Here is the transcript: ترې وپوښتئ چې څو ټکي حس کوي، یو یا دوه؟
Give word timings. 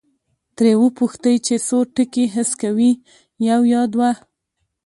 ترې 0.55 0.73
وپوښتئ 0.81 1.35
چې 1.45 1.55
څو 1.67 1.77
ټکي 1.95 2.25
حس 2.33 2.51
کوي، 2.61 2.91
یو 3.49 3.61
یا 3.73 3.81
دوه؟ 3.93 4.11